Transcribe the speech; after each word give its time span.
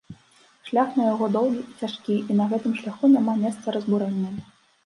Шлях 0.69 0.89
да 0.97 1.01
яго 1.13 1.27
доўгі 1.35 1.61
і 1.67 1.75
цяжкі, 1.81 2.17
і 2.29 2.39
на 2.41 2.49
гэтым 2.55 2.73
шляху 2.81 3.13
няма 3.17 3.39
месца 3.45 3.67
разбурэнням. 3.77 4.35